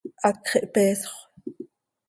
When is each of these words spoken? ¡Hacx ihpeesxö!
¡Hacx 0.25 0.45
ihpeesxö! 0.63 1.15